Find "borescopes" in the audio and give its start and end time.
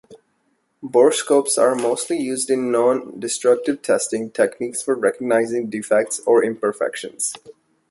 0.81-1.59